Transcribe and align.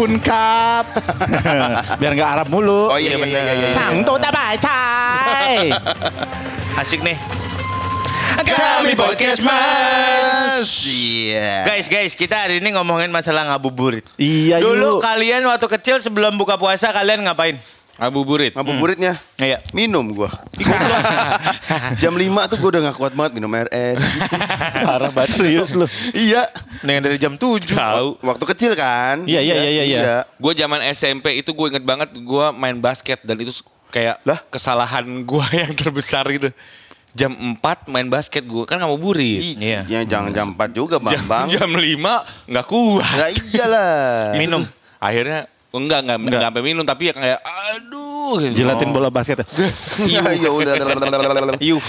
kun 0.00 0.16
kap. 0.16 0.88
Biar 2.00 2.12
nggak 2.16 2.30
Arab 2.40 2.48
mulu. 2.48 2.88
Oh 2.88 2.96
iya 2.96 3.20
iya 3.20 3.40
iya 3.52 3.68
iya. 3.68 4.00
Tuh 4.00 4.16
tak. 4.16 4.32
Asik 6.80 7.04
nih. 7.04 7.20
Kami 8.40 8.96
podcast 8.96 9.44
mas. 9.44 10.88
Iya. 10.88 11.68
Guys, 11.68 11.92
guys, 11.92 12.16
kita 12.16 12.48
hari 12.48 12.64
ini 12.64 12.72
ngomongin 12.72 13.12
masalah 13.12 13.44
ngabuburit. 13.52 14.00
Iya 14.16 14.64
Dulu 14.64 14.96
yuk. 14.96 15.04
kalian 15.04 15.44
waktu 15.44 15.68
kecil 15.68 16.00
sebelum 16.00 16.40
buka 16.40 16.56
puasa 16.56 16.88
kalian 16.96 17.28
ngapain? 17.28 17.60
Ngabuburit. 18.00 18.56
Ngabuburitnya 18.56 19.12
Iya. 19.36 19.60
minum 19.70 20.08
gua. 20.10 20.32
Jam 22.02 22.16
5 22.16 22.24
tuh 22.48 22.56
gua 22.56 22.68
udah 22.72 22.82
gak 22.88 22.96
kuat 22.96 23.12
banget 23.12 23.32
minum 23.36 23.52
air 23.52 23.68
es. 23.68 24.00
Parah 24.80 25.12
banget 25.12 25.36
serius 25.36 25.76
lu. 25.76 25.84
iya. 26.16 26.48
Dengan 26.80 27.04
dari 27.04 27.20
jam 27.20 27.36
7. 27.36 27.76
Tahu. 27.76 28.24
Waktu 28.24 28.44
kecil 28.56 28.72
kan. 28.72 29.28
Iya, 29.28 29.44
iya, 29.44 29.54
iya, 29.68 29.84
iya. 29.84 30.00
Gue 30.40 30.56
zaman 30.56 30.80
SMP 30.88 31.36
itu 31.36 31.52
gue 31.52 31.66
inget 31.68 31.84
banget 31.84 32.08
gue 32.10 32.46
main 32.56 32.80
basket 32.80 33.20
dan 33.20 33.36
itu 33.36 33.52
kayak 33.92 34.16
Lah? 34.24 34.40
kesalahan 34.48 35.04
gue 35.04 35.44
yang 35.60 35.76
terbesar 35.76 36.24
gitu. 36.32 36.48
Jam 37.12 37.34
4 37.60 37.90
main 37.90 38.08
basket 38.08 38.48
gue 38.48 38.64
kan 38.64 38.80
ngabuburit. 38.80 39.60
Iya. 39.60 39.84
Ya 39.84 40.00
jangan 40.08 40.32
jam 40.32 40.46
4 40.56 40.72
juga 40.72 40.96
Jam, 41.04 41.20
Bang. 41.28 41.46
jam 41.52 41.68
5 41.68 41.84
nggak 42.48 42.64
kuat. 42.64 43.12
Nah 43.12 43.28
iyalah. 43.28 43.92
Minum. 44.40 44.62
Akhirnya 44.96 45.44
enggak 45.78 46.02
enggak 46.02 46.18
enggak 46.18 46.40
sampai 46.50 46.62
minum 46.66 46.82
tapi 46.82 47.02
ya 47.10 47.14
kayak 47.14 47.38
aduh 47.46 48.42
gitu. 48.42 48.62
Jilatin 48.62 48.90
bola 48.90 49.10
basket. 49.10 49.42
Iya 50.00 50.22
ya 50.38 50.50
udah. 50.54 50.74
Yuh. 51.58 51.82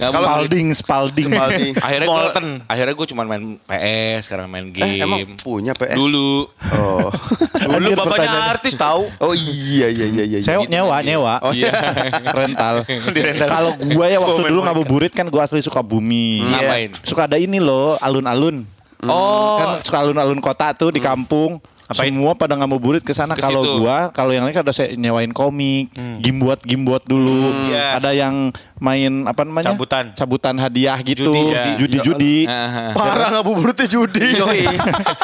Ngabuburit. 0.00 0.48
Spalding, 0.48 0.68
spalding. 0.72 1.30
Spalding. 1.30 1.72
akhirnya 1.78 2.06
gue 2.08 2.16
Molten. 2.16 2.46
akhirnya 2.64 2.94
gue 2.96 3.06
cuma 3.12 3.22
main 3.28 3.44
PS 3.68 4.20
sekarang 4.26 4.46
main 4.48 4.66
game. 4.72 4.98
Eh, 4.98 5.04
emang 5.04 5.20
punya 5.40 5.72
PS? 5.76 5.96
Dulu. 5.96 6.48
Oh. 6.74 7.08
Dulu 7.72 7.88
bapaknya 7.94 8.56
artis 8.56 8.74
tahu. 8.74 9.06
Oh 9.20 9.32
iya 9.36 9.88
iya 9.92 10.06
iya 10.08 10.24
iya. 10.26 10.38
Sewa, 10.42 10.64
nyewa, 10.66 10.96
nyewa. 11.04 11.34
Oh 11.44 11.52
iya. 11.52 11.70
rental. 12.38 12.82
Dirental. 12.88 13.48
Kalau 13.48 13.70
gua 13.78 14.06
ya 14.08 14.18
waktu 14.18 14.42
dulu 14.48 14.60
ngabuburit 14.64 15.12
kan 15.14 15.28
gua 15.28 15.46
asli 15.46 15.62
suka 15.62 15.84
bumi. 15.84 16.42
Ngapain? 16.42 16.90
Suka 17.04 17.28
ada 17.30 17.38
ini 17.38 17.62
loh, 17.62 17.94
alun-alun. 18.00 18.66
Oh. 19.06 19.58
Kan 19.60 19.68
suka 19.82 20.02
alun-alun 20.02 20.40
kota 20.42 20.74
tuh 20.74 20.90
di 20.90 20.98
kampung. 20.98 21.62
Semua 21.94 22.32
pada 22.32 22.54
ngabuburit 22.56 23.04
ke 23.04 23.12
sana. 23.12 23.36
Ke 23.36 23.44
Kalau 23.44 23.62
situ. 23.64 23.84
gua, 23.84 24.08
kalau 24.12 24.32
yang 24.32 24.44
lain 24.46 24.54
kan 24.56 24.64
ada 24.64 24.74
saya 24.74 24.94
nyewain 24.96 25.30
komik, 25.30 25.92
gimbuat 26.20 26.64
gimbuat 26.64 27.02
dulu. 27.04 27.52
Iya. 27.68 28.00
Ada 28.00 28.10
yang 28.16 28.50
main 28.82 29.26
apa 29.28 29.42
namanya? 29.46 29.70
Cabutan. 29.74 30.04
Cabutan 30.16 30.54
hadiah 30.58 30.98
gitu. 31.02 31.30
Judi, 31.30 31.42
ya. 31.54 31.64
Judi-judi. 31.78 32.36
Ah, 32.50 32.90
Parah 32.96 33.28
ngabuburitnya 33.38 33.86
judi. 33.86 34.26
Yoi. 34.38 34.64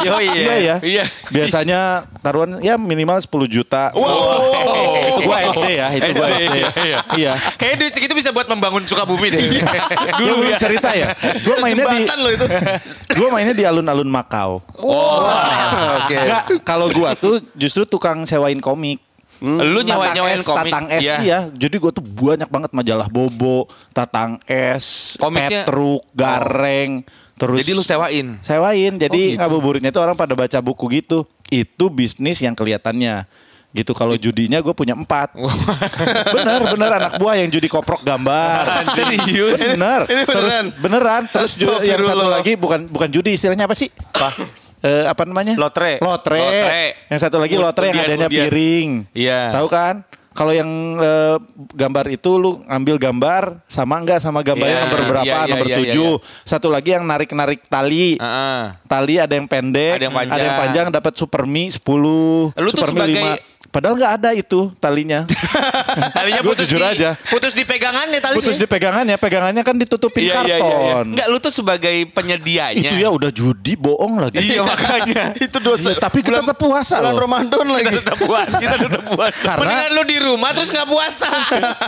Yoi 0.06 0.26
Iya 0.28 0.56
ya. 0.58 0.76
Iya. 0.82 1.04
Biasanya 1.32 2.06
taruhan 2.22 2.62
ya 2.62 2.78
minimal 2.78 3.18
10 3.18 3.48
juta. 3.50 3.90
Wow. 3.96 4.97
Itu 5.18 5.26
gua 5.26 5.38
SD 5.44 5.66
ya, 5.68 5.86
itu 5.90 6.10
gua 6.14 6.28
SD, 6.28 6.42
SD. 6.42 6.56
iya. 6.80 6.98
Iya. 7.14 7.32
Kayaknya 7.54 7.76
duit 7.78 7.92
segitu 7.92 8.12
bisa 8.12 8.30
buat 8.30 8.46
membangun 8.46 8.82
Sukabumi 8.82 9.28
deh. 9.28 9.42
Dulu 10.20 10.46
ya. 10.46 10.56
cerita 10.56 10.90
ya. 10.92 11.12
Gua 11.42 11.56
mainnya 11.58 11.84
di 11.86 12.04
loh 12.06 12.30
itu. 12.30 12.46
gua 13.18 13.28
mainnya 13.30 13.52
di 13.52 13.64
alun-alun 13.64 14.06
Makau. 14.06 14.62
Oke. 14.74 16.14
Enggak, 16.14 16.42
kalau 16.62 16.86
gua 16.88 17.12
tuh 17.14 17.38
justru 17.54 17.82
tukang 17.82 18.24
sewain 18.24 18.58
komik. 18.58 19.02
Lu 19.38 19.54
nyawa 19.80 20.10
Tatang 20.10 20.16
nyawain 20.18 20.34
es, 20.34 20.42
komik. 20.42 20.66
Tatang 20.66 20.86
es 20.90 21.02
Iya. 21.02 21.16
iya. 21.20 21.38
Jadi 21.48 21.76
gua 21.78 21.90
tuh 21.90 22.02
banyak 22.02 22.48
banget 22.48 22.70
majalah 22.72 23.06
Bobo, 23.06 23.66
Tatang 23.92 24.42
es, 24.44 25.14
Komiknya- 25.14 25.62
Petruk, 25.62 26.02
Gareng, 26.10 27.06
terus 27.34 27.62
Jadi 27.62 27.70
lu 27.72 27.82
sewain. 27.82 28.34
sewain. 28.42 28.92
Jadi 28.98 29.14
Oh, 29.14 29.30
gitu. 29.30 29.38
ngabuburitnya 29.38 29.90
itu 29.90 30.00
orang 30.02 30.18
pada 30.18 30.34
baca 30.34 30.58
buku 30.58 30.90
gitu. 30.92 31.22
Itu 31.48 31.86
bisnis 31.88 32.42
yang 32.42 32.52
kelihatannya. 32.52 33.46
Gitu 33.68 33.92
kalau 33.92 34.14
judinya 34.14 34.58
gue 34.58 34.72
punya 34.72 34.92
empat. 34.92 35.36
bener 36.34 36.60
bener 36.66 36.90
anak 36.94 37.12
buah 37.16 37.36
yang 37.36 37.48
judi 37.48 37.66
koprok 37.66 38.00
gambar. 38.00 38.64
Serius? 38.96 39.60
Bener. 39.68 40.00
Ini 40.04 40.22
Terus 40.24 40.54
beneran? 40.54 40.64
beneran. 40.80 41.22
Terus 41.28 41.52
ju- 41.54 41.82
yang 41.82 42.00
satu 42.00 42.26
lagi 42.26 42.52
bukan 42.54 42.88
bukan 42.88 43.08
judi 43.08 43.34
istilahnya 43.34 43.64
apa 43.64 43.76
sih? 43.76 43.92
Apa? 43.92 44.32
Eh, 44.78 45.04
apa 45.04 45.22
namanya? 45.22 45.52
Lotre. 45.54 45.98
Lotre. 45.98 46.38
Lotre. 46.38 46.82
Yang 47.08 47.20
satu 47.20 47.36
lagi 47.36 47.56
lotre 47.56 47.84
yang 47.86 47.98
Undian, 47.98 48.08
adanya 48.08 48.26
undian. 48.26 48.44
piring. 48.46 48.88
Iya. 49.12 49.40
Tahu 49.52 49.68
kan? 49.68 49.94
Kalau 50.30 50.54
yang 50.54 50.70
eh, 50.96 51.36
gambar 51.74 52.06
itu 52.08 52.30
lu 52.38 52.62
ambil 52.64 52.94
gambar 52.94 53.58
sama 53.66 53.98
enggak 53.98 54.22
sama 54.22 54.38
gambarnya 54.38 54.70
Iya, 54.76 54.84
nomor 54.86 55.02
berapa? 55.04 55.26
iya, 55.26 55.34
iya, 55.36 55.50
nomor 55.50 55.66
iya, 55.66 55.74
iya, 55.74 55.78
tujuh. 55.82 56.12
Satu 56.40 56.70
lagi 56.70 56.94
yang 56.94 57.02
narik-narik 57.02 57.66
tali. 57.66 58.14
Heeh. 58.16 58.62
Tali 58.86 59.14
ada 59.18 59.34
yang 59.34 59.44
pendek, 59.44 59.98
Ada 59.98 60.06
yang 60.06 60.14
panjang. 60.54 60.86
dapat 60.88 61.12
supermi 61.12 61.74
10, 61.74 62.54
Lu 62.54 62.70
tuh 62.70 62.80
supermi 62.80 63.02
sebagai- 63.02 63.34
5. 63.34 63.57
Padahal 63.68 64.00
nggak 64.00 64.12
ada 64.16 64.30
itu 64.32 64.72
talinya. 64.80 65.28
Talinya 66.16 66.40
putus 66.40 66.72
jujur 66.72 66.80
di, 66.80 66.88
aja. 66.88 67.12
Putus 67.28 67.52
di 67.52 67.68
pegangannya 67.68 68.16
talinya. 68.16 68.40
Putus 68.40 68.56
di 68.56 68.64
pegangannya, 68.64 69.16
pegangannya 69.20 69.60
kan 69.60 69.76
ditutupin 69.76 70.24
Iya, 70.24 70.40
iya, 70.40 70.40
iya, 70.40 70.56
iya. 70.56 70.64
karton. 70.64 71.06
Enggak, 71.12 71.26
lu 71.28 71.38
tuh 71.38 71.52
sebagai 71.52 71.96
penyedianya. 72.16 72.80
Itu 72.80 72.94
ya 72.96 73.08
udah 73.12 73.28
judi 73.28 73.76
bohong 73.76 74.24
lagi. 74.24 74.40
Iya 74.40 74.64
makanya. 74.72 75.36
Itu 75.36 75.60
dosa. 75.60 75.92
Iya, 75.92 76.00
tapi 76.00 76.24
kita 76.24 76.40
tetap 76.40 76.56
puasa 76.56 76.96
Bulan 76.96 77.12
loh. 77.12 77.20
Ramadan 77.28 77.66
lagi. 77.68 77.86
tetap 78.00 78.18
puasa, 78.24 78.56
kita 78.56 78.76
tetap 78.88 79.04
puasa. 79.12 79.42
Karena 79.52 79.60
Mendingan 79.68 79.90
lu 79.92 80.02
di 80.08 80.18
rumah 80.24 80.50
terus 80.56 80.68
nggak 80.72 80.88
puasa. 80.88 81.30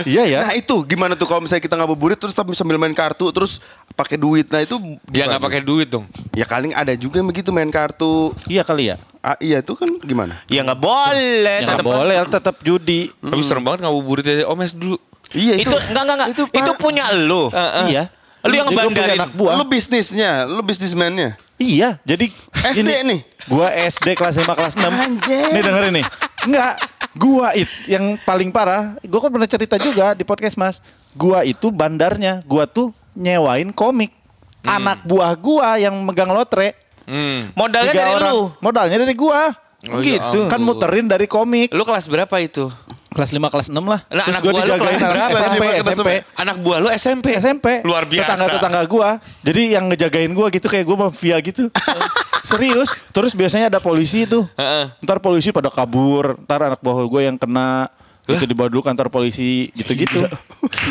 iya 0.04 0.22
ya. 0.28 0.38
Nah 0.44 0.52
itu 0.52 0.76
gimana 0.84 1.16
tuh 1.16 1.24
kalau 1.24 1.40
misalnya 1.40 1.64
kita 1.64 1.80
ngabuburit 1.80 2.20
terus 2.20 2.36
tapi 2.36 2.52
sambil 2.52 2.76
main 2.76 2.92
kartu 2.92 3.32
terus 3.32 3.64
pakai 3.96 4.20
duit. 4.20 4.44
Nah 4.52 4.60
itu 4.60 4.76
gimana? 5.08 5.36
nggak 5.36 5.42
pakai 5.48 5.60
duit 5.64 5.88
dong. 5.88 6.04
Ya 6.36 6.44
kali 6.44 6.76
ada 6.76 6.92
juga 6.92 7.24
yang 7.24 7.28
begitu 7.32 7.48
main 7.48 7.72
kartu. 7.72 8.36
Iya 8.44 8.68
kali 8.68 8.92
ya. 8.92 9.00
Ah, 9.20 9.36
iya 9.36 9.60
itu 9.60 9.76
kan 9.76 9.88
gimana? 10.00 10.40
ya 10.48 10.64
nggak 10.64 10.80
boleh. 10.80 11.58
Ya 11.60 11.76
nggak 11.76 11.84
boleh, 11.84 12.14
tetap 12.24 12.56
judi. 12.64 13.12
Tapi 13.20 13.42
serem 13.44 13.60
banget 13.60 13.84
ngabuburit 13.84 14.24
dari 14.24 14.44
Omes 14.48 14.72
dulu. 14.72 14.96
Iya 15.36 15.60
Itu 15.60 15.76
enggak 15.76 16.02
enggak 16.02 16.16
enggak. 16.16 16.30
Itu, 16.32 16.42
Pak. 16.48 16.76
punya 16.80 17.04
lu. 17.12 17.52
Iya. 17.86 18.08
Lu 18.40 18.54
yang 18.56 18.72
Jadi 18.72 18.76
gua 18.76 18.84
punya 18.88 18.96
bandarin. 19.04 19.20
anak 19.20 19.30
buah. 19.36 19.54
Lu 19.60 19.64
bisnisnya, 19.68 20.48
lu 20.48 20.62
bisnismennya. 20.64 21.36
Iya, 21.60 22.00
jadi 22.08 22.32
SD 22.72 22.88
ini, 22.88 22.92
nih? 23.04 23.20
Gua 23.52 23.68
SD 23.68 24.16
kelas 24.16 24.40
5 24.40 24.48
kelas 24.56 24.74
6. 24.80 24.88
Anjir. 24.88 25.52
Nih 25.52 25.60
dengerin 25.60 25.92
nih. 26.00 26.06
Enggak, 26.48 26.72
gua 27.20 27.52
it 27.52 27.68
yang 27.84 28.16
paling 28.24 28.48
parah, 28.48 28.96
gua 29.04 29.20
kan 29.20 29.30
pernah 29.36 29.44
cerita 29.44 29.76
juga 29.76 30.16
di 30.16 30.24
podcast 30.24 30.56
Mas. 30.56 30.80
Gua 31.12 31.44
itu 31.44 31.68
bandarnya, 31.68 32.40
gua 32.48 32.64
tuh 32.64 32.96
nyewain 33.12 33.76
komik. 33.76 34.16
Anak 34.64 35.04
buah 35.04 35.36
gua 35.36 35.76
yang 35.76 35.92
megang 36.00 36.32
lotre. 36.32 36.72
Hmm. 37.08 37.52
Modalnya 37.54 37.92
Tiga 37.92 38.02
dari 38.02 38.12
orang. 38.16 38.32
lu. 38.32 38.40
Modalnya 38.58 38.96
dari 39.00 39.14
gua. 39.14 39.42
Oh, 39.88 39.96
ya 40.04 40.20
gitu. 40.20 40.40
Kan 40.52 40.60
ampun. 40.60 40.76
muterin 40.76 41.08
dari 41.08 41.24
komik. 41.24 41.72
Lu 41.72 41.88
kelas 41.88 42.04
berapa 42.04 42.36
itu? 42.36 42.68
Kelas 43.10 43.32
5 43.32 43.42
kelas 43.48 43.68
6 43.72 43.80
lah. 43.80 44.00
Nah, 44.06 44.22
Terus 44.22 44.36
anak 44.36 44.42
gua 44.44 44.52
buah 44.52 44.62
lu 44.62 44.74
kelas 44.76 45.00
berapa? 45.02 45.26
SMP, 45.34 45.64
kelas 45.66 45.82
SMP. 45.82 46.10
Anak 46.36 46.56
buah 46.60 46.78
lu 46.78 46.88
SMP. 46.92 47.26
SMP. 47.34 47.66
Luar 47.82 48.04
biasa. 48.06 48.24
Tetangga-tetangga 48.28 48.82
gua. 48.86 49.08
Jadi 49.42 49.62
yang 49.74 49.84
ngejagain 49.90 50.30
gua 50.30 50.46
gitu 50.52 50.66
kayak 50.68 50.84
gua 50.84 51.08
mafia 51.08 51.36
gitu. 51.40 51.72
Serius. 52.50 52.92
Terus 53.10 53.32
biasanya 53.34 53.66
ada 53.66 53.80
polisi. 53.80 54.28
Heeh. 54.28 54.84
Ntar 55.02 55.18
polisi 55.18 55.50
pada 55.50 55.72
kabur. 55.72 56.38
Ntar 56.44 56.70
anak 56.70 56.80
buah 56.80 57.02
gua 57.08 57.20
yang 57.24 57.36
kena. 57.40 57.88
Itu 58.36 58.46
dibawa 58.46 58.68
dulu 58.70 58.82
kantor 58.84 59.08
polisi 59.08 59.70
gitu-gitu. 59.74 60.22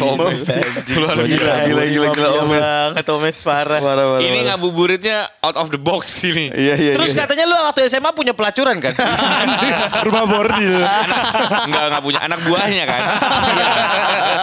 Omes. 0.03 0.45
Luar 0.99 1.17
biasa. 1.23 1.51
Gila 1.69 1.83
gila 1.87 2.07
gila 2.11 2.29
Omes. 2.43 2.63
banget 2.65 3.05
Omes 3.13 3.37
parah. 3.45 3.79
Parah, 3.79 4.05
parah, 4.17 4.25
Ini 4.25 4.39
ngabuburitnya 4.51 5.17
out 5.45 5.55
of 5.59 5.67
the 5.71 5.79
box 5.79 6.23
ini. 6.25 6.51
Iya 6.51 6.75
iya. 6.75 6.93
Terus 6.95 7.13
iya. 7.13 7.23
katanya 7.23 7.45
lu 7.47 7.55
waktu 7.55 7.87
SMA 7.87 8.11
punya 8.11 8.33
pelacuran 8.33 8.77
kan? 8.81 8.93
Rumah 10.07 10.23
bordil. 10.27 10.79
Enggak 11.67 11.83
enggak 11.89 12.03
punya 12.03 12.19
anak 12.23 12.39
buahnya 12.43 12.83
kan. 12.87 13.01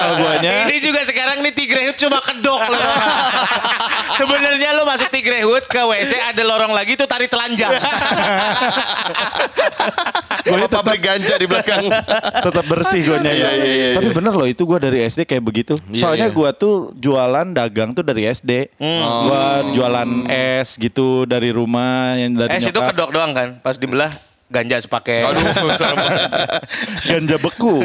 Kalau 0.07 0.23
guanya. 0.23 0.71
Ini 0.71 0.77
juga 0.79 1.01
sekarang 1.03 1.43
nih 1.43 1.53
Tigrehut 1.53 1.97
cuma 1.99 2.23
kedok 2.23 2.63
loh. 2.71 2.79
Sebenarnya 4.19 4.71
lu 4.79 4.87
masuk 4.87 5.11
Tigrehut 5.11 5.67
ke 5.67 5.83
WC 5.83 6.13
ada 6.23 6.43
lorong 6.47 6.71
lagi 6.71 6.95
tuh 6.95 7.11
tari 7.11 7.27
telanjang. 7.27 7.75
Gua 10.47 10.71
pabrik 10.71 11.03
ganja 11.03 11.35
di 11.35 11.47
belakang. 11.51 11.91
tetap 12.47 12.65
bersih 12.71 13.03
guanya 13.03 13.35
ya. 13.35 13.51
Iya, 13.51 13.51
iya, 13.51 13.67
iya, 13.67 13.89
Tapi 13.99 14.15
bener 14.15 14.31
loh 14.31 14.47
itu 14.47 14.63
gua 14.63 14.79
dari 14.79 15.03
SD 15.03 15.27
kayak 15.27 15.43
begitu. 15.43 15.75
Iya, 15.91 16.07
Soalnya 16.07 16.31
iya. 16.31 16.37
gua 16.39 16.55
tuh 16.55 16.95
jualan 16.95 17.51
dagang 17.51 17.91
tuh 17.91 18.07
dari 18.07 18.31
SD. 18.31 18.79
Gua 18.79 19.67
jualan 19.75 20.07
es 20.31 20.79
gitu 20.79 21.27
dari 21.27 21.51
rumah 21.51 22.15
yang 22.15 22.39
dari 22.39 22.55
es 22.55 22.63
itu 22.63 22.79
nyokap. 22.79 22.95
kedok 22.95 23.11
doang 23.11 23.35
kan? 23.35 23.49
Pas 23.59 23.75
dibelah 23.75 24.11
ganja 24.47 24.77
sepakai. 24.79 25.25
Aduh, 25.25 25.43
ganja 27.09 27.37
beku. 27.37 27.83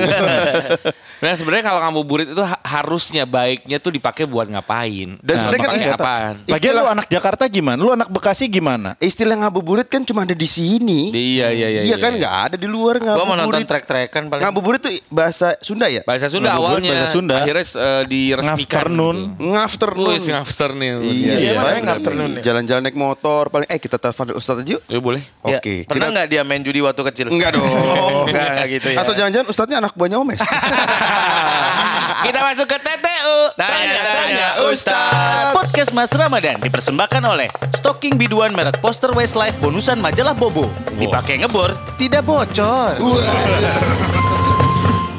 Nah 1.21 1.37
sebenarnya 1.37 1.61
kalau 1.63 1.77
ngabuburit 1.79 2.33
itu 2.33 2.41
ha- 2.41 2.57
harusnya 2.65 3.29
baiknya 3.29 3.77
tuh 3.77 3.93
dipakai 3.93 4.25
buat 4.25 4.49
ngapain? 4.49 5.21
Dan 5.21 5.29
Nah, 5.29 5.37
sebenarnya 5.37 5.61
kan 5.61 5.77
istilah- 5.77 6.01
apaan? 6.01 6.33
Lagian 6.49 6.73
lu 6.73 6.85
anak 6.89 7.05
Jakarta 7.07 7.43
gimana? 7.45 7.77
Lu 7.77 7.93
anak 7.93 8.09
Bekasi 8.09 8.49
gimana? 8.49 8.97
Istilah 8.97 9.37
ngabuburit 9.37 9.85
kan 9.85 10.01
cuma 10.01 10.25
ada 10.25 10.33
di 10.33 10.49
sini. 10.49 11.13
Iya 11.13 11.53
iya 11.53 11.67
iya. 11.69 11.81
Iya 11.85 11.97
kan 12.01 12.17
nggak 12.17 12.35
ada 12.49 12.55
di 12.57 12.65
luar 12.65 12.97
Gua 12.97 13.21
mau 13.21 13.37
nonton 13.37 13.53
ngabuburit. 13.53 13.69
trek-trekan 13.69 14.23
paling. 14.27 14.41
Ngabuburit 14.41 14.81
tuh 14.81 14.89
bahasa 15.07 15.53
Sunda 15.61 15.85
ya? 15.85 16.01
Bahasa 16.01 16.25
Sunda 16.25 16.57
Ngabuburit 16.57 16.73
awalnya. 16.81 16.91
bahasa 16.97 17.13
Sunda. 17.13 17.35
Akhirnya 17.37 17.65
eh, 17.69 18.03
diresmikan. 18.03 18.57
Ngafternoon. 18.57 19.17
gitu. 19.21 19.43
Ngafternoon. 19.45 20.09
Wih, 20.17 20.33
afternoon. 20.33 21.01
Iya, 21.05 21.13
Iya, 21.13 21.33
iya, 21.37 21.51
makanya 21.53 21.61
paling 21.61 21.85
ngafternoon 21.85 22.31
ya. 22.33 22.41
Jalan-jalan 22.43 22.81
naik 22.81 22.97
motor 22.97 23.43
paling 23.47 23.69
eh 23.69 23.77
kita 23.77 24.01
telepon 24.01 24.33
Ustaz 24.33 24.57
aja 24.57 24.73
yuk. 24.73 24.81
Ya 24.89 24.97
boleh. 24.97 25.21
Ya, 25.45 25.61
Oke. 25.61 25.85
Pernah 25.85 26.01
kita- 26.01 26.13
nggak 26.17 26.27
di 26.27 26.37
main 26.51 26.59
judi 26.67 26.83
waktu 26.83 26.99
kecil? 27.07 27.31
Enggak 27.31 27.55
dong. 27.55 27.63
Oh, 27.63 28.27
enggak, 28.27 28.47
enggak 28.51 28.67
gitu 28.67 28.87
ya. 28.91 28.99
Atau 28.99 29.15
jangan-jangan 29.15 29.47
ustadznya 29.47 29.77
anak 29.79 29.95
buahnya 29.95 30.19
Omes. 30.19 30.43
Kita 32.27 32.39
masuk 32.43 32.67
ke 32.67 32.77
TTU. 32.77 33.37
Tanya-tanya 33.55 34.47
Ustaz. 34.67 35.55
Podcast 35.55 35.91
Mas 35.95 36.11
Ramadan 36.11 36.59
dipersembahkan 36.59 37.23
oleh 37.23 37.47
Stocking 37.71 38.19
biduan 38.19 38.51
merek 38.51 38.83
Poster 38.83 39.09
Westlife 39.15 39.55
bonusan 39.63 39.97
majalah 40.03 40.35
Bobo. 40.35 40.67
Dipakai 40.99 41.39
ngebor, 41.39 41.71
tidak 41.95 42.27
bocor. 42.27 42.99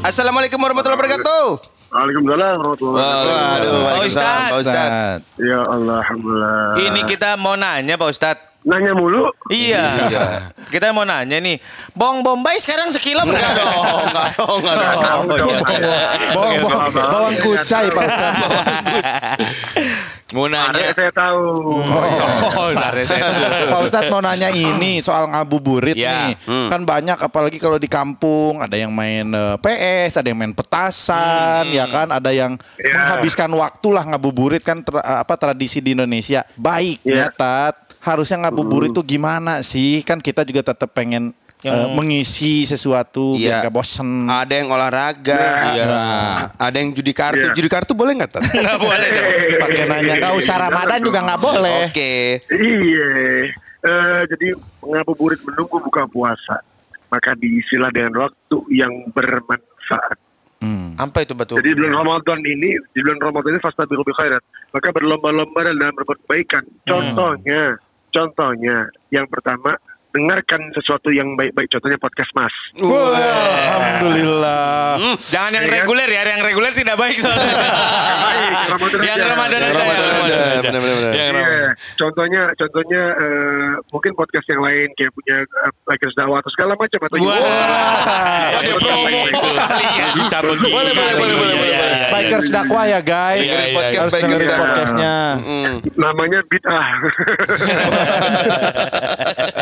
Assalamualaikum 0.04 0.60
warahmatullahi 0.60 0.98
wabarakatuh. 1.00 1.46
Waalaikumsalam 1.92 2.54
warahmatullahi 2.60 3.04
wabarakatuh. 3.04 3.68
Waduh, 3.72 3.80
Pak 3.82 4.04
Ustadz. 4.04 4.50
Pak 4.52 4.60
Ustadz. 4.64 5.22
Ya 5.40 5.60
Allah, 5.64 5.96
alhamdulillah. 6.04 6.60
Ini 6.76 7.00
kita 7.08 7.30
mau 7.40 7.56
nanya 7.56 7.94
Pak 7.96 8.08
Ustadz. 8.08 8.51
Nanya 8.62 8.92
mulu. 8.92 9.26
Iya. 9.48 9.84
Kita 10.68 10.90
mau 10.90 11.02
nanya 11.02 11.36
nih. 11.36 11.58
Bawang 11.92 12.22
bombay 12.22 12.56
sekarang 12.56 12.90
sekilo 12.90 13.22
berapa 13.22 13.50
dong? 13.52 13.84
Enggak 14.08 14.26
dong, 14.32 14.56
enggak 14.56 14.76
dong. 14.78 15.22
Bawang, 16.32 16.54
bawang, 16.60 16.90
bawang 16.92 17.34
kucai 17.38 17.86
Pak. 17.88 18.06
Mau 20.32 20.48
nanya. 20.48 20.96
saya 20.96 21.12
tahu. 21.12 21.44
Oh, 21.76 22.68
Lares 22.72 23.04
saya 23.04 23.20
tahu. 23.20 23.68
Pak 23.68 23.80
Ustadz 23.84 24.08
mau 24.08 24.24
nanya 24.24 24.48
ini 24.48 24.96
soal 24.98 25.28
ngabuburit 25.28 25.92
Ya. 25.92 26.32
nih. 26.32 26.40
Kan 26.72 26.88
banyak 26.88 27.20
apalagi 27.20 27.58
kalau 27.58 27.76
di 27.76 27.84
kampung 27.84 28.56
ada 28.58 28.72
yang 28.72 28.88
main 28.90 29.28
eh, 29.28 29.56
PS, 29.58 30.16
ada 30.16 30.32
yang 30.32 30.38
main 30.38 30.54
petasan, 30.54 31.68
ya 31.68 31.84
kan, 31.84 32.08
ada 32.08 32.32
yang 32.32 32.56
Ya. 32.74 32.96
menghabiskan 32.96 33.52
waktu 33.52 33.88
lah 33.90 34.04
ngabuburit 34.06 34.62
kan 34.62 34.80
tra- 34.80 35.04
apa 35.20 35.36
tradisi 35.36 35.78
di 35.78 35.92
Indonesia. 35.92 36.48
Baiknya 36.54 37.12
Ya. 37.22 37.28
Tat, 37.30 37.91
harusnya 38.02 38.46
ngabuburit 38.46 38.90
tuh 38.90 39.06
gimana 39.06 39.62
sih? 39.62 40.02
Kan 40.02 40.18
kita 40.18 40.42
juga 40.42 40.74
tetap 40.74 40.90
pengen 40.90 41.30
eh, 41.62 41.88
mengisi 41.94 42.66
sesuatu 42.66 43.38
Iya. 43.38 43.62
biar 43.62 43.70
gak 43.70 43.74
bosen. 43.74 44.26
Ada 44.26 44.54
yang 44.58 44.68
olahraga. 44.68 45.42
Iya. 45.72 45.86
Ada 46.58 46.76
yang 46.82 46.90
judi 46.90 47.14
kartu. 47.14 47.46
Iya. 47.50 47.54
Judi 47.54 47.68
kartu 47.70 47.94
boleh 47.94 48.18
nggak, 48.18 48.30
Tat? 48.34 48.42
Nggak 48.42 48.78
boleh. 48.82 49.08
Pakai 49.62 49.84
nanya 49.86 50.14
nggak 50.18 50.34
usah 50.36 50.56
Ramadan 50.58 51.00
juga 51.00 51.18
nggak 51.22 51.40
boleh. 51.40 51.80
Oke. 51.88 52.12
Iya. 52.50 53.10
Eh, 53.82 54.20
jadi 54.30 54.46
ngabuburit 54.82 55.38
menunggu 55.46 55.78
buka 55.78 56.06
puasa. 56.10 56.58
Maka 57.06 57.36
diisilah 57.38 57.92
dengan 57.92 58.24
waktu 58.26 58.56
yang 58.72 58.90
bermanfaat. 59.12 60.16
Hmm. 60.62 60.94
Apa 60.94 61.26
itu 61.26 61.34
betul? 61.34 61.58
Jadi 61.58 61.74
di 61.74 61.76
bulan 61.82 62.06
Ramadan 62.06 62.38
ini, 62.46 62.78
di 62.94 63.00
bulan 63.02 63.18
Ramadan 63.18 63.58
ini 63.58 63.60
fastabiqu 63.60 64.02
bil 64.06 64.14
khairat. 64.14 64.42
Maka 64.70 64.88
berlomba-lomba 64.94 65.66
dalam 65.66 65.92
berbuat 65.92 66.22
kebaikan. 66.24 66.62
Contohnya, 66.86 67.76
contohnya 68.12 68.92
yang 69.08 69.26
pertama 69.26 69.74
dengarkan 70.12 70.60
sesuatu 70.72 71.08
yang 71.08 71.34
baik-baik. 71.34 71.68
Contohnya 71.68 71.96
podcast 71.96 72.30
Mas. 72.32 72.54
Wah, 72.78 73.16
Alhamdulillah. 73.72 74.94
Hmm, 74.94 75.16
jangan 75.24 75.50
yang 75.50 75.62
Iya 75.62 75.70
kan? 75.70 75.78
reguler 75.80 76.08
ya, 76.08 76.22
yang 76.26 76.42
reguler 76.42 76.72
tidak 76.72 76.96
baik 76.96 77.16
soalnya. 77.16 77.52
baik, 78.22 78.50
Ramadan 78.68 79.00
yang 79.00 79.16
aja. 79.16 79.24
Ramadan 79.26 79.58
Yang 79.58 79.72
aja. 79.72 79.82
Ramadan 79.82 80.08
aja. 80.12 80.36
Yang 80.62 81.12
Iya, 81.12 81.26
Ramadan. 81.32 81.70
contohnya, 81.96 82.42
contohnya 82.54 83.02
eh, 83.14 83.70
mungkin 83.88 84.12
podcast 84.12 84.46
yang 84.46 84.60
lain 84.60 84.88
kayak 84.94 85.12
punya 85.12 85.36
uh, 85.62 85.72
Lakers 85.86 86.14
dakwah 86.14 86.38
atau 86.38 86.50
segala 86.50 86.72
macam 86.74 87.00
atau 87.00 87.16
Wah, 87.18 87.38
Bisa 88.42 88.58
ada 88.58 88.72
promo 88.74 89.20
sekali 89.32 89.84
ya. 89.92 90.06
Bisa 90.12 90.36
begitu. 90.42 90.68
Boleh, 90.68 90.92
boleh, 90.92 91.14
boleh, 91.14 91.34
boleh, 91.34 91.56
boleh. 91.56 91.80
Bikers 92.12 92.48
dakwah 92.50 92.84
ya 92.84 93.00
guys. 93.00 93.42
Iya, 93.42 93.60
iya, 93.62 93.72
Podcast 93.72 94.02
Harus 94.02 94.14
Bikers 94.14 94.42
dakwah. 94.42 94.60
podcastnya. 94.62 95.14
Mm. 95.42 95.74
namanya 95.94 96.40
bid'ah. 96.44 96.86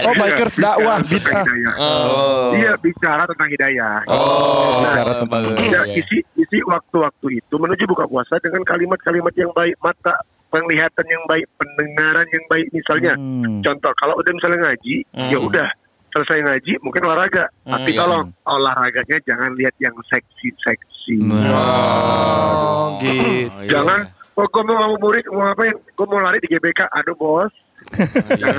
Oh, 0.01 0.15
bikers 0.17 0.40
dakwah, 0.49 0.99
Bicara 1.05 1.43
hidayah. 1.45 1.75
Oh. 1.77 2.51
Iya, 2.57 2.73
bicara 2.81 3.23
tentang 3.29 3.49
hidayah. 3.53 3.95
Oh, 4.09 4.85
bicara 4.87 5.11
Nah, 5.11 5.13
tentang 5.19 5.31
bagus. 5.31 5.57
Ya, 5.69 5.83
isi 5.91 6.19
isi 6.39 6.59
waktu-waktu 6.65 7.27
itu 7.43 7.55
menuju 7.59 7.85
buka 7.91 8.09
puasa 8.09 8.41
dengan 8.41 8.63
kalimat-kalimat 8.65 9.35
yang 9.37 9.53
baik, 9.53 9.75
mata 9.85 10.15
penglihatan 10.51 11.07
yang 11.07 11.25
baik, 11.31 11.47
pendengaran 11.57 12.27
yang 12.33 12.45
baik. 12.51 12.67
Misalnya, 12.73 13.13
Hmm. 13.15 13.61
contoh 13.63 13.93
kalau 14.01 14.19
udah 14.19 14.33
misalnya 14.35 14.59
ngaji, 14.71 14.95
ya 15.31 15.39
udah 15.39 15.69
selesai 16.11 16.43
ngaji 16.43 16.73
mungkin 16.83 17.03
olahraga. 17.07 17.47
Tapi 17.63 17.91
iya. 17.95 18.01
tolong 18.03 18.35
olahraganya 18.43 19.17
jangan 19.23 19.55
lihat 19.55 19.75
yang 19.79 19.95
seksi-seksi. 20.11 21.23
Oh, 21.55 22.99
gitu. 22.99 23.47
Jangan, 23.71 24.11
oh 24.35 24.47
gue 24.51 24.63
mau 24.67 24.75
ngabuburit, 24.75 25.25
mau 25.31 25.47
ngapain? 25.47 25.75
Gue 25.95 26.07
mau 26.11 26.19
lari 26.19 26.39
di 26.43 26.51
GBK. 26.51 26.91
Aduh 26.99 27.15
bos, 27.15 27.51
Oh, 27.51 27.70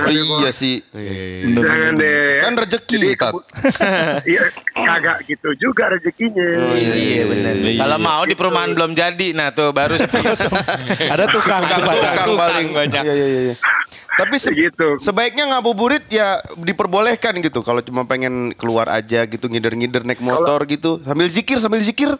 iya 0.08 0.50
sih. 0.50 0.84
jangan 1.48 1.92
deh. 1.96 2.40
Kan 2.42 2.52
rezeki, 2.54 2.96
Jadi, 2.96 3.08
Tat. 3.16 3.32
Iya, 4.32 4.42
kagak 4.72 5.18
gitu 5.24 5.48
juga 5.56 5.88
rezekinya. 5.88 6.46
Iya 6.76 7.24
benar. 7.26 7.52
Kalau 7.56 7.98
mau 7.98 8.22
di 8.22 8.34
perumahan 8.34 8.70
belum 8.72 8.92
jadi, 8.92 9.32
nah 9.32 9.48
tuh 9.50 9.72
baru. 9.72 9.96
Ada 11.14 11.24
tukang 11.28 11.62
tuh 11.62 11.80
pada. 11.80 12.08
Tukang 12.22 12.36
paling 12.36 12.68
banyak. 12.70 13.02
Iya, 13.02 13.14
iya, 13.14 13.40
iya. 13.48 13.54
Tapi 14.12 14.36
se- 14.36 14.52
Gitu. 14.52 15.00
sebaiknya 15.00 15.48
ngabuburit 15.48 16.04
ya 16.06 16.36
diperbolehkan 16.54 17.40
gitu. 17.40 17.64
Kalau 17.64 17.80
cuma 17.80 18.04
pengen 18.04 18.52
keluar 18.52 18.84
aja 18.86 19.24
gitu 19.24 19.48
ngider-ngider 19.48 20.04
naik 20.04 20.20
motor 20.20 20.68
gitu 20.68 21.00
sambil 21.02 21.26
zikir 21.26 21.56
sambil 21.56 21.80
zikir. 21.80 22.12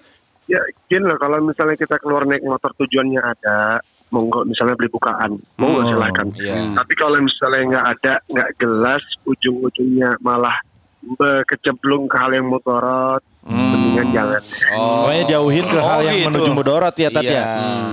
Ya, 0.51 0.59
gini 0.91 1.07
loh, 1.07 1.19
kalau 1.23 1.39
misalnya 1.39 1.79
kita 1.79 2.03
keluar 2.03 2.27
naik 2.27 2.43
motor 2.43 2.75
tujuannya 2.75 3.23
ada, 3.23 3.79
monggo 4.11 4.43
misalnya 4.43 4.75
beli 4.75 4.91
bukaan, 4.91 5.39
monggo 5.57 5.81
silahkan. 5.87 6.29
Tapi 6.75 6.93
kalau 6.99 7.19
misalnya 7.23 7.63
nggak 7.71 7.87
ada, 7.99 8.13
nggak 8.27 8.51
jelas, 8.59 9.03
ujung-ujungnya 9.25 10.19
malah 10.21 10.55
kecemplung 11.45 12.07
ke 12.07 12.15
hal 12.15 12.31
yang 12.31 12.47
mutorot, 12.47 13.19
mendingan 13.43 14.07
jangan. 14.11 14.41
Pokoknya 14.71 15.25
jauhin 15.29 15.67
ke 15.67 15.79
hal 15.79 15.99
Oh, 15.99 16.01
yang 16.01 16.17
gitu. 16.17 16.29
menuju 16.31 16.51
mudorot 16.53 16.95
ya 16.95 17.09
Tat 17.09 17.27
ya. 17.27 17.43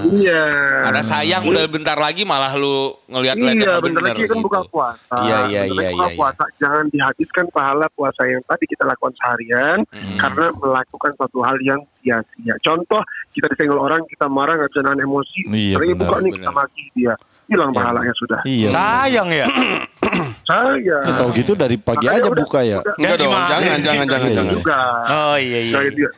Iya. 0.06 0.44
Karena 0.86 1.02
sayang 1.02 1.44
udah 1.44 1.64
bentar 1.66 1.98
lagi 1.98 2.22
malah 2.22 2.54
lu 2.54 2.94
ngeliat-ngeliat 3.08 3.56
Iya, 3.56 3.66
yang 3.68 3.82
bentar 3.82 4.04
lagi 4.06 4.24
kan 4.24 4.38
gitu. 4.38 4.46
buka 4.46 4.62
puasa. 4.68 5.16
Iya, 5.20 5.38
iya, 5.48 5.62
Bentar 5.66 5.76
lagi 5.76 5.82
iya, 5.82 5.90
buka 5.90 6.06
iya, 6.06 6.06
iya. 6.06 6.18
puasa. 6.18 6.44
Jangan 6.56 6.86
dihabiskan 6.88 7.46
pahala 7.50 7.86
puasa 7.90 8.22
yang 8.24 8.42
tadi 8.46 8.64
kita 8.66 8.84
lakukan 8.86 9.14
seharian 9.18 9.80
karena 10.16 10.46
melakukan 10.54 11.12
suatu 11.18 11.40
hal 11.42 11.58
yang 11.60 11.82
sia-sia. 12.00 12.56
Contoh, 12.62 13.02
kita 13.34 13.50
disenggol 13.50 13.82
orang, 13.82 14.06
kita 14.06 14.30
marah, 14.30 14.54
nggak 14.56 14.70
bisa 14.70 14.82
nahan 14.82 15.02
emosi. 15.02 15.40
Iya, 15.50 15.76
Lagi 15.76 15.94
benar, 15.94 16.02
buka 16.06 16.16
nih, 16.16 16.32
benar. 16.32 16.40
kita 16.40 16.52
maki 16.54 16.84
dia. 16.94 17.14
Hilang 17.50 17.72
pahalanya 17.74 18.14
sudah. 18.14 18.40
Iya. 18.46 18.70
Sayang 18.70 19.30
ya. 19.34 19.46
Saya. 20.44 20.96
Ya, 21.02 21.12
tahu 21.16 21.30
gitu 21.34 21.52
dari 21.54 21.76
pagi 21.76 22.04
Makanya 22.04 22.18
aja 22.18 22.28
udah- 22.28 22.40
buka 22.40 22.60
ya. 22.62 22.78
udah- 22.80 22.96
Enggak 22.96 23.14
dong, 23.14 23.26
gimana 23.26 23.50
jangan 23.50 23.76
sih? 23.76 23.84
jangan 23.84 24.06
jangan 24.08 24.26
Iya, 24.26 24.36
jangan. 24.36 24.54
juga. 24.54 24.80
Oh 25.08 25.36
iya 25.36 25.60
iya. 25.62 25.78
Itu 25.78 25.96
dia. 25.96 26.10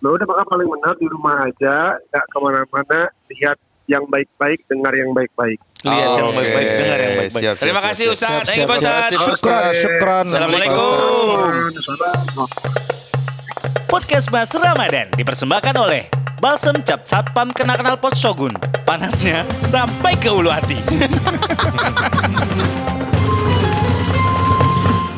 Nah, 0.00 0.10
udah 0.10 0.26
maka 0.26 0.42
paling 0.46 0.66
benar 0.66 0.94
di 0.96 1.06
rumah 1.06 1.36
aja, 1.42 1.74
nggak 2.02 2.24
ke 2.24 2.38
mana-mana, 2.38 3.00
lihat 3.28 3.58
yang 3.84 4.04
baik-baik, 4.06 4.58
dengar 4.64 4.92
yang 4.92 5.10
baik-baik. 5.10 5.58
Lihat 5.80 6.08
yang 6.14 6.26
Oke, 6.26 6.36
baik-baik, 6.38 6.72
dengar 6.72 6.98
yang 6.98 7.14
baik-baik. 7.18 7.42
siap, 7.42 7.52
siap, 7.52 7.60
Terima 7.60 7.80
kasih 7.82 8.04
Ustaz. 8.10 8.44
Thank 8.44 8.56
you 8.56 8.64
Pak 8.64 8.76
siap. 8.76 9.12
Ustaz. 9.12 9.36
Syukran, 9.36 9.74
syukran. 9.74 10.26
Assalamualaikum. 10.26 11.50
Podcast 13.86 14.26
Mas 14.28 14.50
Ramadan 14.50 15.06
dipersembahkan 15.12 15.74
oleh 15.76 16.06
Balsem 16.38 16.78
Cap 16.80 17.04
Satpam 17.04 17.50
Kenal-Kenal 17.50 17.98
Pot 17.98 18.14
Shogun. 18.14 18.54
Panasnya 18.86 19.44
sampai 19.52 20.14
ke 20.14 20.30
ulu 20.30 20.48
hati. 20.48 20.78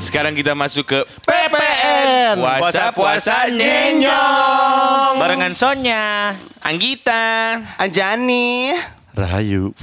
Sekarang 0.03 0.35
kita 0.35 0.59
masuk 0.59 0.83
ke 0.83 0.99
PPN. 1.23 2.35
Puasa-puasa 2.43 3.47
nyenyong. 3.47 5.15
Barengan 5.23 5.55
Sonya, 5.55 6.35
Anggita. 6.67 7.63
Anjani. 7.79 8.75
Rahayu. 9.15 9.71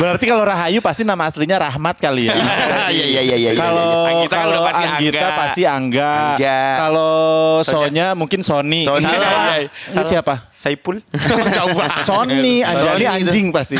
Berarti 0.00 0.24
kalau 0.24 0.48
Rahayu 0.48 0.80
pasti 0.80 1.04
nama 1.04 1.28
aslinya 1.28 1.60
Rahmat 1.60 2.00
kali 2.00 2.32
ya. 2.32 2.34
Iya 2.90 3.06
iya 3.06 3.22
iya 3.22 3.36
iya. 3.36 3.50
Kalau 3.54 4.08
Anggita 4.08 4.34
kan 4.34 4.42
kalau 4.42 4.52
udah 4.56 4.64
pasti 4.66 4.82
Anggita 4.88 5.20
Angga. 5.20 5.38
pasti 5.38 5.62
Angga. 5.68 6.12
Angga. 6.34 6.58
Kalau 6.80 7.12
Sonya 7.62 8.06
mungkin 8.16 8.40
Sony. 8.40 8.82
Sony. 8.88 9.04
Salah. 9.06 9.60
Iya, 9.60 9.68
Ini 9.92 10.02
siapa? 10.08 10.34
Saipul. 10.56 11.04
Sony, 12.08 12.64
Anjani 12.64 13.04
Sony. 13.04 13.06
anjing 13.06 13.46
pasti. 13.52 13.76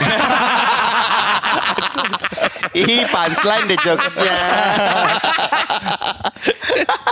Ih, 2.71 3.03
punchline 3.07 3.67
deh 3.67 3.79
jokesnya. 3.83 4.37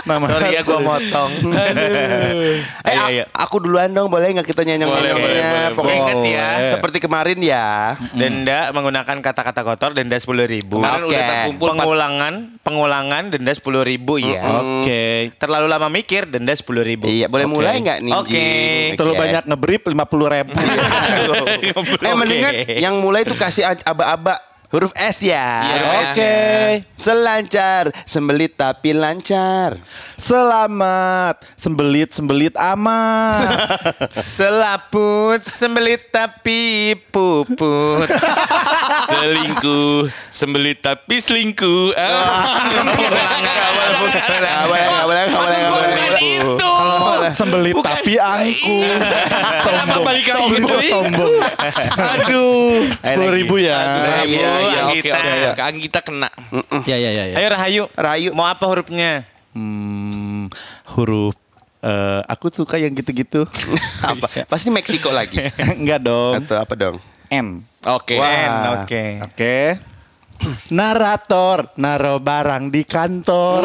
Nama 0.07 0.25
Sorry 0.25 0.55
ya 0.55 0.61
gua 0.63 0.79
motong. 0.79 1.31
Eh, 1.53 2.63
Ayo, 2.81 3.01
ayo. 3.11 3.23
aku 3.29 3.61
duluan 3.61 3.91
dong, 3.91 4.09
boleh 4.09 4.33
nggak 4.33 4.47
kita 4.47 4.63
Boleh, 4.63 4.79
nyanyi-nyanyinya? 4.79 5.21
boleh, 5.21 5.41
boleh. 5.43 5.69
Pokoknya 5.77 5.97
Ingat 5.99 6.19
ya. 6.25 6.47
seperti 6.73 6.97
kemarin 6.97 7.37
ya. 7.37 7.93
Denda 8.15 8.71
menggunakan 8.73 9.19
kata-kata 9.21 9.61
kotor 9.61 9.91
denda 9.93 10.17
sepuluh 10.17 10.49
ribu. 10.49 10.81
Kemarin 10.81 11.03
Oke. 11.05 11.11
udah 11.13 11.21
terkumpul 11.21 11.67
Pengulangan 11.69 12.33
pengulangan 12.63 13.23
denda 13.29 13.51
sepuluh 13.53 13.83
ribu 13.85 14.17
ya. 14.17 14.41
Oke. 14.63 15.29
Terlalu 15.37 15.67
lama 15.69 15.87
mikir 15.91 16.25
denda 16.25 16.55
sepuluh 16.57 16.81
ribu. 16.81 17.05
Iya, 17.05 17.29
boleh 17.29 17.45
Oke. 17.45 17.53
mulai 17.53 17.75
nggak 17.77 17.99
nih? 18.01 18.13
Oke. 18.17 18.31
Jing? 18.33 18.89
Terlalu 18.97 19.13
Oke. 19.13 19.21
banyak 19.27 19.43
ngebrip 19.45 19.81
50 19.85 20.35
ribu. 20.35 20.51
Eh 21.99 22.15
mendingan 22.15 22.53
yang 22.79 22.95
mulai 22.97 23.21
tuh 23.27 23.35
kasih 23.37 23.67
aba-aba 23.85 24.39
Huruf 24.69 24.93
S 24.93 25.25
ya. 25.25 25.65
Iya, 25.65 25.81
Oke. 26.05 26.37
Selancar, 26.93 27.89
sembelit 28.05 28.53
tapi 28.53 28.93
lancar. 28.93 29.81
Selamat. 30.13 31.41
Sembelit 31.57 32.13
sembelit 32.13 32.53
amat. 32.53 33.49
Selaput, 34.37 35.41
sembelit 35.41 36.13
tapi 36.13 36.93
puput. 37.09 38.05
Selingkuh, 39.09 40.05
sembelit 40.29 40.85
tapi 40.85 41.17
selingkuh. 41.17 41.97
Ah. 41.99 42.63
Sembelit 47.35 47.77
tapi 47.77 48.13
angku. 48.17 48.79
Kenapa 49.65 49.97
balik 50.01 50.25
lagi 50.33 50.53
ke 50.55 50.61
sombong, 50.65 50.89
sombong. 50.89 51.35
Aduh. 51.93 52.89
Sepuluh 53.03 53.31
ribu 53.33 53.55
ya. 53.61 53.77
Iya, 54.59 54.67
iya, 54.67 54.71
iya, 54.71 54.83
Oke, 54.83 54.99
Anggita. 54.99 55.17
oke. 55.17 55.49
Kak 55.55 55.65
Anggita 55.65 55.99
kena. 56.03 56.29
Ya 56.85 56.97
ya 56.97 57.09
ya. 57.09 57.23
ya. 57.25 57.35
Ayo 57.39 57.47
Rahayu. 57.49 57.83
Rahayu. 57.95 58.29
Mau 58.31 58.43
apa 58.43 58.63
hurufnya? 58.63 59.23
Hmm, 59.51 60.51
huruf. 60.93 61.33
eh, 61.79 62.21
aku 62.27 62.51
suka 62.51 62.75
yang 62.75 62.91
gitu-gitu. 62.91 63.47
Apa? 64.03 64.27
Pasti 64.45 64.67
Meksiko 64.67 65.09
lagi. 65.09 65.39
Enggak 65.79 66.03
dong. 66.03 66.43
Atau 66.43 66.59
apa 66.59 66.75
dong? 66.75 66.99
N. 67.31 67.63
Oke. 67.87 68.19
Wah. 68.19 68.83
Oke. 68.83 69.23
Oke. 69.23 69.55
Narator, 70.75 71.71
naro 71.75 72.19
barang 72.19 72.67
di 72.67 72.83
kantor. 72.83 73.63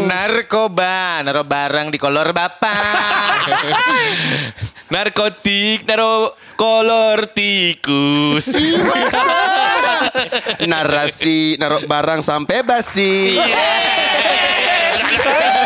Narkoba, 0.00 1.20
naruh 1.20 1.44
barang 1.44 1.88
di 1.88 1.96
kolor 1.96 2.32
bapak. 2.32 3.48
Narkotik, 4.92 5.84
naro 5.84 6.36
kolor 6.56 7.32
tikus. 7.32 8.48
Narasi, 10.70 11.56
naruh 11.56 11.84
barang 11.84 12.20
sampai 12.24 12.62
basi. 12.62 13.36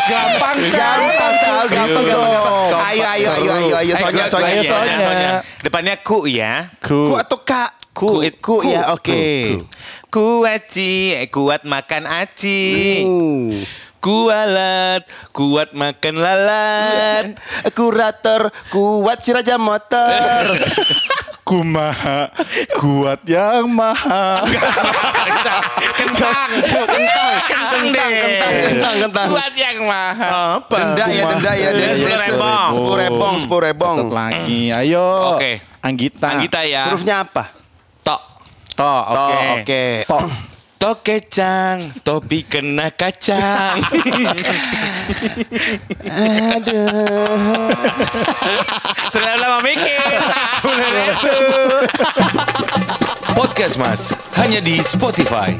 Gampang 0.05 0.57
Gampang 0.69 1.33
tahu, 1.41 1.63
gampang 1.71 2.05
dong. 2.05 2.71
Ayo, 2.77 3.03
ayo, 3.17 3.29
ayo, 3.33 3.51
ayo, 3.57 3.73
ayo, 3.81 3.93
soalnya, 3.97 4.25
soalnya. 4.29 4.97
Soalnya. 5.01 5.31
Depannya 5.65 5.95
ku 6.05 6.29
ya. 6.29 6.69
Ku. 6.77 7.09
Ku 7.09 7.15
atau 7.17 7.41
kak? 7.41 7.71
Ku, 7.95 8.19
ku, 8.43 8.59
ya, 8.61 8.91
oke. 8.91 9.55
Kuaci, 10.11 11.15
eh, 11.15 11.27
kuat 11.31 11.63
makan 11.63 12.03
aci. 12.05 13.01
Kualat, 14.03 15.01
kuat 15.33 15.73
makan 15.73 16.15
lalat. 16.19 17.39
Kurator, 17.73 18.53
kuat 18.69 19.23
si 19.25 19.33
raja 19.33 19.57
motor. 19.57 20.45
Kumaha, 21.45 22.33
kuat 22.73 23.21
yang 23.29 23.69
maha. 23.69 24.41
Kentang, 25.93 26.49
kentang, 26.57 27.37
kentang 27.45 27.85
deh. 27.93 28.09
Kentang, 28.73 28.95
kentang. 29.05 29.27
Kuat 29.29 29.53
yang 29.53 29.85
mahal. 29.85 30.57
Apa? 30.57 30.73
Denda 30.73 31.05
ya, 31.05 31.23
denda 31.29 31.53
ya. 31.53 31.69
Sepuluh 31.93 32.17
rebong. 32.17 32.69
Sepuluh 32.73 32.97
rebong, 32.97 33.35
sepuluh 33.37 33.63
rebong. 33.69 33.97
Lagi, 34.09 34.73
ayo. 34.73 35.37
Oke. 35.37 35.61
Anggita. 35.85 36.33
Anggita 36.33 36.65
ya. 36.65 36.89
Hurufnya 36.89 37.21
apa? 37.21 37.53
Tok. 38.01 38.21
Toh, 38.73 39.01
oke. 39.13 39.37
Oke. 39.61 39.83
Tok. 40.09 40.25
Tok 40.85 41.01
kecang, 41.01 41.81
topi 42.05 42.45
kena 42.45 42.93
kacang. 42.93 43.81
Terlalu 49.09 49.37
lama 49.41 49.65
mikir. 49.65 49.97
Sebenarnya 50.61 51.05
itu. 51.09 51.37
Podcast 53.33 53.81
Mas 53.81 54.13
hanya 54.37 54.61
di 54.61 54.77
Spotify. 54.85 55.57